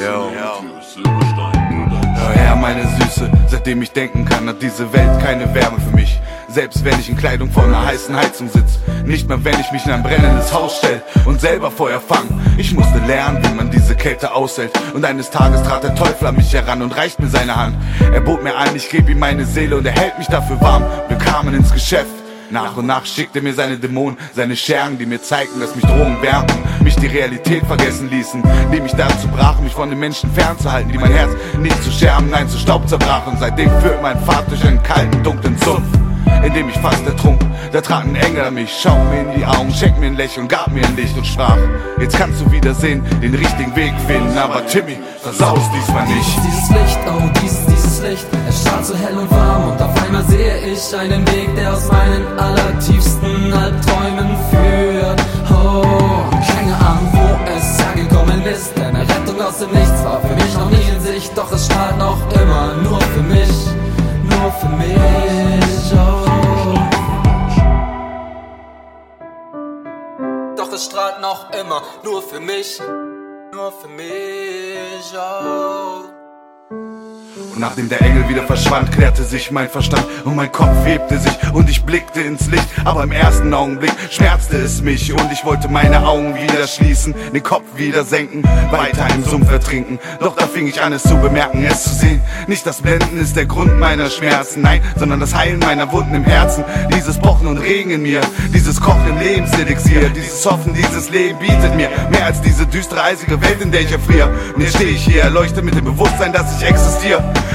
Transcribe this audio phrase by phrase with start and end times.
[0.00, 0.30] Yo.
[2.16, 6.20] Hör her, meine Süße, seitdem ich denken kann, hat diese Welt keine Wärme für mich.
[6.48, 8.78] Selbst wenn ich in Kleidung vor einer heißen Heizung sitz.
[9.04, 12.26] Nicht mal wenn ich mich in ein brennendes Haus stell und selber Feuer fang.
[12.56, 14.72] Ich musste lernen, wie man diese Kälte aushält.
[14.94, 17.76] Und eines Tages trat der Teufel an mich heran und reicht mir seine Hand.
[18.12, 20.84] Er bot mir an, ich geb ihm meine Seele und er hält mich dafür warm.
[21.08, 22.23] Wir kamen ins Geschäft.
[22.50, 26.20] Nach und nach schickte mir seine Dämonen, seine Schergen, die mir zeigten, dass mich Drogen
[26.22, 30.92] wärmten, mich die Realität vergessen ließen, die mich dazu brachen, mich von den Menschen fernzuhalten,
[30.92, 33.36] die mein Herz nicht zu Scherben, nein zu Staub zerbrachen.
[33.38, 36.03] Seitdem führt mein Pfad durch einen kalten, dunklen in
[36.54, 37.40] dem ich fast ertrunk.
[37.72, 40.48] Da trat ein Engel an mich, schaut mir in die Augen, schenkt mir ein Lächeln,
[40.48, 41.58] gab mir ein Licht und sprach:
[42.00, 46.38] Jetzt kannst du wieder sehen, den richtigen Weg finden, aber Timmy, versaus diesmal nicht.
[46.46, 50.24] Dieses Licht, oh, dieses, dieses Licht, es strahlt so hell und warm und auf einmal
[50.24, 55.22] sehe ich einen Weg, der aus meinen allertiefsten Albträumen führt.
[55.50, 56.03] Oh,
[70.64, 72.80] Doch es strahlt noch immer nur für mich,
[73.52, 75.12] nur für mich.
[75.14, 76.04] Oh.
[77.54, 81.32] Und nachdem der Engel wieder verschwand, klärte sich mein Verstand und mein Kopf hebte sich
[81.52, 82.66] und ich blickte ins Licht.
[82.84, 87.42] Aber im ersten Augenblick schmerzte es mich und ich wollte meine Augen wieder schließen, den
[87.42, 89.98] Kopf wieder senken, weiter im Sumpf ertrinken.
[90.20, 92.22] Doch da fing ich an es zu bemerken, es zu sehen.
[92.46, 96.24] Nicht das Blenden ist der Grund meiner Schmerzen, nein, sondern das Heilen meiner Wunden im
[96.24, 96.64] Herzen.
[96.96, 98.20] Dieses Pochen und Regen in mir,
[98.54, 103.40] dieses Kochen im Lebenselixier, dieses Hoffen, dieses Leben bietet mir mehr als diese düstere, eisige
[103.42, 104.30] Welt, in der ich erfriere.
[104.54, 106.93] Und jetzt stehe ich hier, erleuchte mit dem Bewusstsein, dass ich existiere.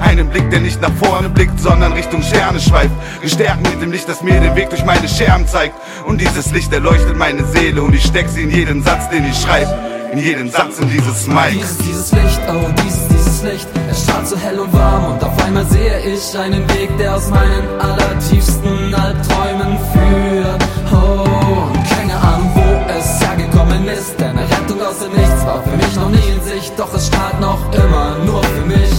[0.00, 2.92] Einen Blick, der nicht nach vorne blickt, sondern Richtung Sterne schweift.
[3.22, 5.74] Gestärkt mit dem Licht, das mir den Weg durch meine Scherben zeigt.
[6.06, 9.40] Und dieses Licht erleuchtet meine Seele und ich steck sie in jeden Satz, den ich
[9.40, 9.70] schreibe.
[10.12, 11.52] In jeden Satz in dieses Mic.
[11.52, 15.44] Dieses, dieses Licht, oh, dieses, dieses Licht, es strahlt so hell und warm und auf
[15.44, 20.64] einmal sehe ich einen Weg, der aus meinen allertiefsten Albträumen führt.
[20.92, 25.62] Oh, und keine Ahnung, wo es hergekommen ist, denn eine Rettung aus dem Nichts war
[25.62, 28.92] für mich noch nie in Sicht, doch es strahlt noch immer nur für mich,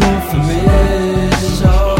[0.00, 1.64] nur für mich.
[1.64, 1.96] Oh,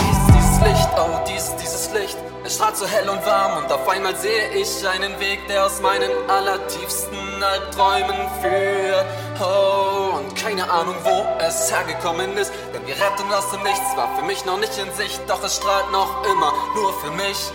[0.00, 3.88] dieses, dieses Licht, oh, dieses, dieses Licht, es strahlt so hell und warm und auf
[3.88, 9.06] einmal sehe ich einen Weg, der aus meinen allertiefsten Albträumen führt.
[9.40, 14.14] Oh, und keine Ahnung, wo es hergekommen ist, denn die Rettung aus dem Nichts war
[14.16, 17.50] für mich noch nicht in Sicht, doch es strahlt noch immer nur für mich,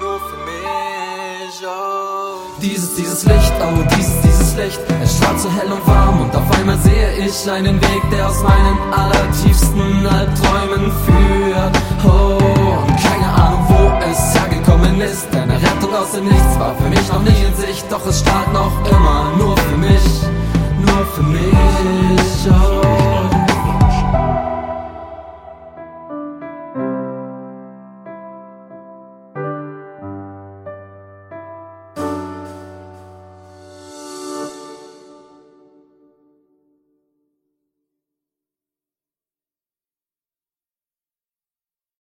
[0.00, 1.01] nur für mich.
[2.62, 6.48] Dieses, dieses Licht, oh, dieses, dieses Licht, es strahlt so hell und warm und auf
[6.56, 11.76] einmal sehe ich einen Weg, der aus meinen allertiefsten Albträumen führt.
[12.04, 12.38] Oh,
[12.86, 16.88] und keine Ahnung, wo es hergekommen ist, denn eine Rettung aus dem Nichts war für
[16.88, 20.22] mich noch nicht in Sicht, doch es strahlt noch immer nur für mich,
[20.86, 22.48] nur für mich.
[22.48, 22.81] Oh.